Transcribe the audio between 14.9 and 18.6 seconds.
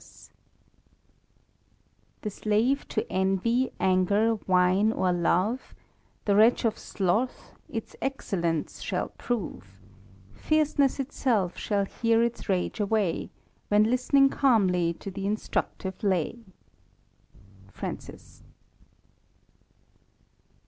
to th' instructive lay." Francis.